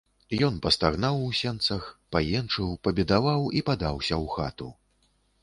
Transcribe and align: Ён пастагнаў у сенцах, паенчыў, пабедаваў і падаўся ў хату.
Ён 0.45 0.55
пастагнаў 0.65 1.19
у 1.25 1.27
сенцах, 1.41 1.83
паенчыў, 2.15 2.73
пабедаваў 2.89 3.47
і 3.61 3.63
падаўся 3.69 4.15
ў 4.23 4.35
хату. 4.39 4.73